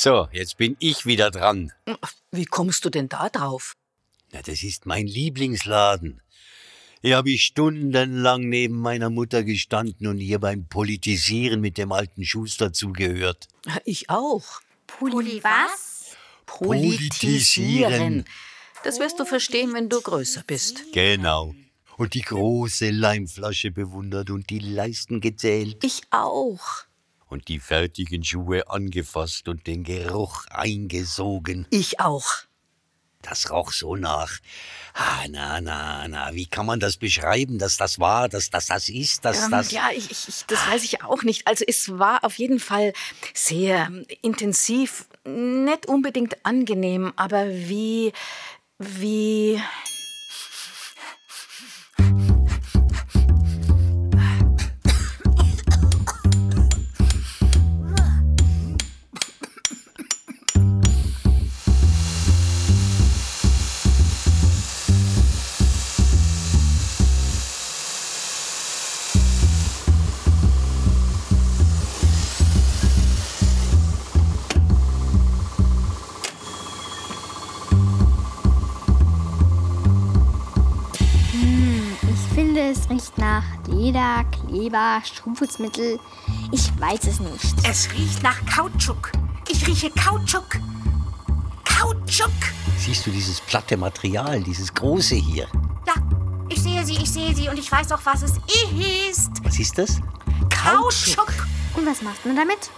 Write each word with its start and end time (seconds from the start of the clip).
So, 0.00 0.28
jetzt 0.30 0.58
bin 0.58 0.76
ich 0.78 1.06
wieder 1.06 1.32
dran. 1.32 1.72
Wie 2.30 2.44
kommst 2.44 2.84
du 2.84 2.88
denn 2.88 3.08
da 3.08 3.28
drauf? 3.30 3.74
Na, 4.30 4.40
das 4.42 4.62
ist 4.62 4.86
mein 4.86 5.08
Lieblingsladen. 5.08 6.22
Hier 7.02 7.16
habe 7.16 7.30
ich 7.30 7.42
stundenlang 7.42 8.48
neben 8.48 8.78
meiner 8.78 9.10
Mutter 9.10 9.42
gestanden 9.42 10.06
und 10.06 10.18
ihr 10.20 10.38
beim 10.38 10.68
Politisieren 10.68 11.60
mit 11.60 11.78
dem 11.78 11.90
alten 11.90 12.24
Schuster 12.24 12.72
zugehört. 12.72 13.48
Ich 13.84 14.08
auch. 14.08 14.60
Pulli 14.86 15.42
was? 15.42 16.16
Politisieren. 16.46 18.24
Das 18.84 19.00
wirst 19.00 19.18
du 19.18 19.24
verstehen, 19.24 19.74
wenn 19.74 19.88
du 19.88 20.00
größer 20.00 20.44
bist. 20.46 20.84
Genau. 20.92 21.56
Und 21.96 22.14
die 22.14 22.22
große 22.22 22.90
Leimflasche 22.90 23.72
bewundert 23.72 24.30
und 24.30 24.48
die 24.48 24.60
Leisten 24.60 25.20
gezählt 25.20 25.82
Ich 25.82 26.02
auch. 26.10 26.87
Und 27.28 27.48
die 27.48 27.60
fertigen 27.60 28.24
Schuhe 28.24 28.68
angefasst 28.70 29.48
und 29.48 29.66
den 29.66 29.84
Geruch 29.84 30.46
eingesogen. 30.50 31.66
Ich 31.70 32.00
auch. 32.00 32.26
Das 33.22 33.50
roch 33.50 33.72
so 33.72 33.96
nach. 33.96 34.30
Ah, 34.94 35.26
na, 35.28 35.60
na, 35.60 36.06
na, 36.06 36.34
wie 36.34 36.46
kann 36.46 36.66
man 36.66 36.78
das 36.78 36.96
beschreiben, 36.96 37.58
dass 37.58 37.76
das 37.76 37.98
war, 37.98 38.28
dass 38.28 38.48
das 38.48 38.66
das 38.66 38.88
ist, 38.88 39.24
dass 39.24 39.44
Ähm, 39.44 39.50
das. 39.50 39.72
ja, 39.72 39.90
ich, 39.92 40.10
ich, 40.10 40.44
das 40.46 40.66
weiß 40.68 40.84
ich 40.84 41.02
auch 41.02 41.24
nicht. 41.24 41.46
Also 41.46 41.64
es 41.66 41.98
war 41.98 42.24
auf 42.24 42.38
jeden 42.38 42.60
Fall 42.60 42.92
sehr 43.34 43.86
ähm, 43.86 44.06
intensiv, 44.22 45.06
nicht 45.24 45.86
unbedingt 45.86 46.44
angenehm, 46.46 47.12
aber 47.16 47.48
wie, 47.48 48.12
wie, 48.78 49.60
es 82.88 82.94
riecht 82.94 83.18
nach 83.18 83.44
Leder, 83.66 84.24
Kleber, 84.24 85.02
Schutzmittel. 85.04 85.98
Ich 86.52 86.80
weiß 86.80 87.04
es 87.04 87.20
nicht. 87.20 87.68
Es 87.68 87.92
riecht 87.92 88.22
nach 88.22 88.38
Kautschuk. 88.46 89.12
Ich 89.50 89.66
rieche 89.66 89.90
Kautschuk. 89.90 90.58
Kautschuk. 91.64 92.30
Siehst 92.78 93.06
du 93.06 93.10
dieses 93.10 93.40
platte 93.42 93.76
Material, 93.76 94.42
dieses 94.42 94.72
große 94.72 95.16
hier? 95.16 95.46
Ja, 95.86 95.94
ich 96.48 96.62
sehe 96.62 96.84
sie, 96.84 96.94
ich 96.94 97.10
sehe 97.10 97.34
sie 97.34 97.48
und 97.48 97.58
ich 97.58 97.70
weiß 97.70 97.92
auch, 97.92 98.00
was 98.04 98.22
es 98.22 98.32
ist. 99.10 99.32
Was 99.44 99.58
ist 99.58 99.76
das? 99.76 100.00
Kautschuk. 100.48 101.46
Und 101.76 101.86
was 101.86 102.00
macht 102.02 102.24
man 102.24 102.36
damit? 102.36 102.70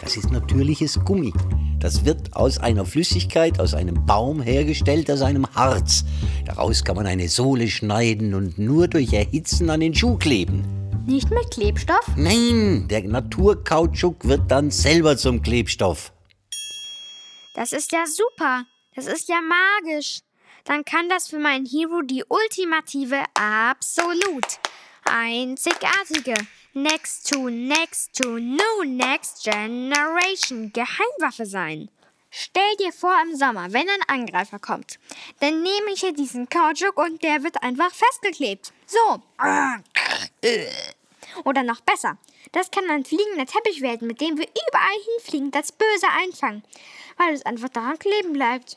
Das 0.00 0.16
ist 0.16 0.30
natürliches 0.30 0.98
Gummi. 1.04 1.32
Das 1.80 2.04
wird 2.04 2.34
aus 2.34 2.58
einer 2.58 2.84
Flüssigkeit, 2.84 3.60
aus 3.60 3.74
einem 3.74 4.04
Baum 4.04 4.42
hergestellt, 4.42 5.10
aus 5.10 5.22
einem 5.22 5.46
Harz. 5.54 6.04
Daraus 6.44 6.84
kann 6.84 6.96
man 6.96 7.06
eine 7.06 7.28
Sohle 7.28 7.68
schneiden 7.68 8.34
und 8.34 8.58
nur 8.58 8.88
durch 8.88 9.12
Erhitzen 9.12 9.70
an 9.70 9.80
den 9.80 9.94
Schuh 9.94 10.16
kleben. 10.16 10.64
Nicht 11.06 11.30
mit 11.30 11.50
Klebstoff? 11.52 12.06
Nein, 12.16 12.88
der 12.88 13.02
Naturkautschuk 13.04 14.26
wird 14.26 14.50
dann 14.50 14.70
selber 14.70 15.16
zum 15.16 15.40
Klebstoff. 15.40 16.12
Das 17.54 17.72
ist 17.72 17.92
ja 17.92 18.04
super. 18.06 18.64
Das 18.94 19.06
ist 19.06 19.28
ja 19.28 19.40
magisch. 19.40 20.20
Dann 20.64 20.84
kann 20.84 21.08
das 21.08 21.28
für 21.28 21.38
meinen 21.38 21.64
Hero 21.64 22.02
die 22.02 22.24
ultimative, 22.28 23.22
absolut 23.34 24.44
einzigartige, 25.04 26.34
next 26.74 27.28
to, 27.28 27.48
next 27.50 28.14
to, 28.14 28.38
new 28.38 28.84
next 28.84 29.44
generation 29.44 30.72
Geheimwaffe 30.72 31.46
sein. 31.46 31.88
Stell 32.30 32.76
dir 32.78 32.92
vor 32.92 33.14
im 33.22 33.36
Sommer, 33.36 33.72
wenn 33.72 33.88
ein 33.88 34.02
Angreifer 34.06 34.58
kommt, 34.58 34.98
dann 35.40 35.62
nehme 35.62 35.92
ich 35.92 36.00
hier 36.00 36.12
diesen 36.12 36.48
Kautschuk 36.48 36.96
und 36.98 37.22
der 37.22 37.42
wird 37.42 37.62
einfach 37.62 37.90
festgeklebt. 37.92 38.72
So. 38.86 39.22
Oder 41.44 41.62
noch 41.62 41.80
besser, 41.80 42.18
das 42.52 42.70
kann 42.70 42.90
ein 42.90 43.04
fliegender 43.04 43.46
Teppich 43.46 43.80
werden, 43.80 44.06
mit 44.06 44.20
dem 44.20 44.36
wir 44.36 44.46
überall 44.46 44.98
hinfliegen, 45.16 45.50
das 45.50 45.72
Böse 45.72 46.06
einfangen, 46.18 46.62
weil 47.16 47.34
es 47.34 47.46
einfach 47.46 47.70
daran 47.70 47.98
kleben 47.98 48.32
bleibt. 48.34 48.76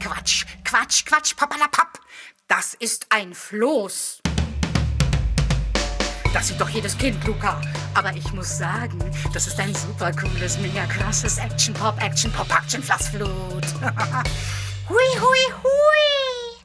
Quatsch, 0.00 0.46
Quatsch, 0.64 1.04
Quatsch, 1.04 1.36
papalapap. 1.36 2.00
Das 2.48 2.74
ist 2.74 3.06
ein 3.10 3.34
Floß. 3.34 4.22
Das 6.36 6.48
sieht 6.48 6.60
doch 6.60 6.68
jedes 6.68 6.98
Kind, 6.98 7.24
Luca. 7.24 7.62
Aber 7.94 8.12
ich 8.14 8.30
muss 8.34 8.58
sagen, 8.58 8.98
das 9.32 9.46
ist 9.46 9.58
ein 9.58 9.74
super 9.74 10.12
cooles, 10.12 10.58
mega 10.58 10.84
krasses 10.84 11.38
Action-Pop, 11.38 11.98
Action-Pop, 11.98 12.46
Action-Flassflut. 12.50 13.64
hui, 14.90 15.18
hui, 15.18 15.54
hui. 15.62 16.64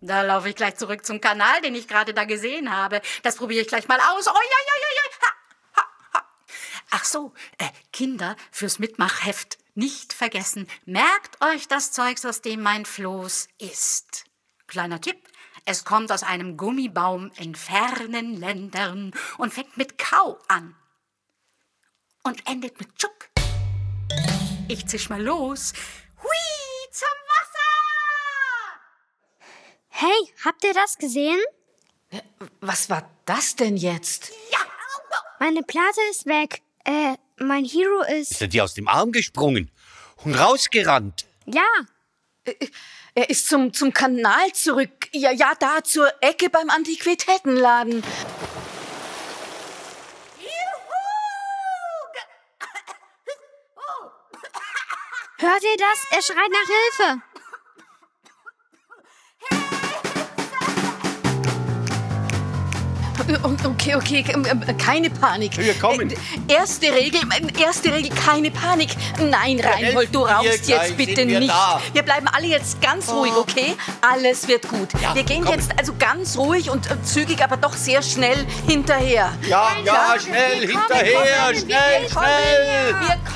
Da 0.00 0.22
laufe 0.22 0.48
ich 0.48 0.56
gleich 0.56 0.76
zurück 0.76 1.04
zum 1.04 1.20
Kanal, 1.20 1.60
den 1.60 1.74
ich 1.74 1.88
gerade 1.88 2.14
da 2.14 2.24
gesehen 2.24 2.74
habe. 2.74 3.02
Das 3.22 3.36
probiere 3.36 3.60
ich 3.60 3.68
gleich 3.68 3.86
mal 3.86 3.98
aus. 3.98 4.26
Oh, 4.28 4.32
ja, 4.32 4.58
ja, 4.66 4.80
ja, 4.80 4.88
ja. 4.96 5.02
Ha, 5.20 5.82
ha, 5.82 5.84
ha. 6.14 6.22
Ach 6.92 7.04
so, 7.04 7.34
äh, 7.58 7.68
Kinder 7.92 8.34
fürs 8.50 8.78
Mitmachheft 8.78 9.58
nicht 9.74 10.14
vergessen. 10.14 10.66
Merkt 10.86 11.38
euch 11.42 11.68
das 11.68 11.92
Zeugs, 11.92 12.24
aus 12.24 12.40
dem 12.40 12.62
mein 12.62 12.86
Floß 12.86 13.48
ist. 13.58 14.24
Kleiner 14.68 15.02
Tipp. 15.02 15.28
Es 15.64 15.84
kommt 15.84 16.10
aus 16.10 16.22
einem 16.22 16.56
Gummibaum 16.56 17.30
in 17.36 17.54
fernen 17.54 18.38
Ländern 18.38 19.12
und 19.38 19.54
fängt 19.54 19.76
mit 19.76 19.96
Kau 19.98 20.38
an. 20.48 20.74
Und 22.24 22.46
endet 22.48 22.78
mit 22.80 22.88
Tschuk. 22.96 23.30
Ich 24.68 24.86
zisch 24.86 25.08
mal 25.08 25.22
los. 25.22 25.72
Hui, 26.22 26.90
zum 26.90 27.08
Wasser! 27.28 28.80
Hey, 29.88 30.34
habt 30.44 30.64
ihr 30.64 30.74
das 30.74 30.98
gesehen? 30.98 31.38
was 32.60 32.90
war 32.90 33.08
das 33.24 33.56
denn 33.56 33.76
jetzt? 33.76 34.32
Ja, 34.50 34.58
Meine 35.38 35.62
Platte 35.62 36.00
ist 36.10 36.26
weg. 36.26 36.60
Äh, 36.84 37.14
mein 37.38 37.64
Hero 37.64 38.02
ist. 38.02 38.32
Ist 38.32 38.42
er 38.42 38.48
dir 38.48 38.64
aus 38.64 38.74
dem 38.74 38.86
Arm 38.88 39.12
gesprungen 39.12 39.70
und 40.24 40.34
rausgerannt? 40.34 41.24
Ja, 41.46 41.62
Er 43.14 43.30
ist 43.30 43.48
zum, 43.48 43.72
zum 43.72 43.92
Kanal 43.92 44.52
zurück. 44.52 45.08
Ja, 45.12 45.30
ja, 45.30 45.52
da 45.58 45.84
zur 45.84 46.12
Ecke 46.20 46.50
beim 46.50 46.68
Antiquitätenladen. 46.70 48.02
hört 55.38 55.62
ihr 55.62 55.76
das? 55.76 56.06
Er 56.10 56.22
schreit 56.22 56.50
nach 56.50 56.66
Hilfe. 56.66 57.22
Okay, 63.42 63.94
okay, 63.96 64.24
ähm, 64.32 64.44
ähm, 64.50 64.76
keine 64.78 65.10
Panik. 65.10 65.56
Wir 65.58 65.74
kommen. 65.74 66.10
Äh, 66.10 66.16
Erste 66.48 66.92
Regel, 66.92 67.20
äh, 67.30 67.62
erste 67.62 67.92
Regel, 67.92 68.10
keine 68.14 68.50
Panik. 68.50 68.90
Nein, 69.18 69.60
Reinhold, 69.60 70.14
du 70.14 70.24
gleich, 70.24 70.66
jetzt 70.66 70.96
bitte 70.96 71.26
wir 71.26 71.40
nicht. 71.40 71.50
da. 71.50 71.80
Wir 71.92 72.02
bleiben 72.02 72.26
alle 72.28 72.46
jetzt 72.46 72.80
ganz 72.80 73.08
ruhig, 73.10 73.32
okay? 73.32 73.74
Alles 74.00 74.46
wird 74.48 74.68
gut. 74.68 74.88
Ja, 75.00 75.14
wir 75.14 75.22
gehen 75.22 75.44
komm. 75.44 75.54
jetzt 75.54 75.70
also 75.78 75.92
ganz 75.98 76.36
ruhig 76.36 76.70
und 76.70 76.90
äh, 76.90 77.02
zügig, 77.02 77.42
aber 77.42 77.56
doch 77.56 77.74
sehr 77.74 78.02
schnell 78.02 78.46
hinterher. 78.66 79.32
Ja, 79.48 79.72
ja, 79.84 80.14
Ja, 80.14 80.20
schnell, 80.20 80.60
wir 80.68 80.74
kommen, 80.74 80.82
hinterher, 80.88 81.14
wir 81.14 81.28
kommen, 81.42 81.56
schnell, 81.58 82.02
wir 82.02 82.08
kommen. 82.14 82.26
schnell. 82.26 82.94
Wir 83.00 83.32